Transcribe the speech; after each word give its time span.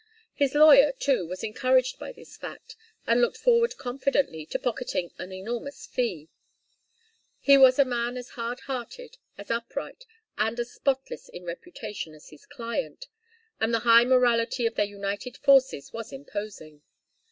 His 0.33 0.55
lawyer, 0.55 0.93
too, 0.93 1.27
was 1.27 1.43
encouraged 1.43 1.99
by 1.99 2.11
this 2.11 2.35
fact; 2.35 2.75
and 3.05 3.21
looked 3.21 3.37
forward 3.37 3.77
confidently 3.77 4.47
to 4.47 4.57
pocketing 4.57 5.11
an 5.19 5.31
enormous 5.31 5.85
fee. 5.85 6.27
He 7.39 7.55
was 7.55 7.77
a 7.77 7.85
man 7.85 8.17
as 8.17 8.29
hard 8.29 8.61
headed, 8.61 9.19
as 9.37 9.51
upright, 9.51 10.07
and 10.39 10.59
as 10.59 10.71
spotless 10.73 11.29
in 11.29 11.43
reputation 11.45 12.15
as 12.15 12.29
his 12.29 12.47
client, 12.47 13.09
and 13.59 13.71
the 13.75 13.81
high 13.85 14.05
morality 14.05 14.65
of 14.65 14.73
their 14.73 14.85
united 14.87 15.37
forces 15.37 15.93
was 15.93 16.11
imposing. 16.11 16.81